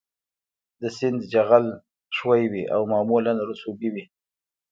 د 0.81 0.83
سیند 0.97 1.19
جغل 1.33 1.65
ښوی 2.15 2.43
وي 2.51 2.63
او 2.73 2.81
معمولاً 2.91 3.33
رسوبي 3.51 3.89
وي 3.93 4.05